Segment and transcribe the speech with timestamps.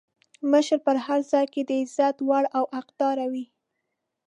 [0.51, 3.45] مشر په هر ځای کې د عزت وړ او حقدار وي.